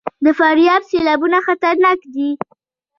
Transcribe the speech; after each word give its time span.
د 0.23 0.27
فاریاب 0.39 0.81
سیلابونه 0.89 1.37
خطرناک 1.47 1.99
دي 2.13 2.29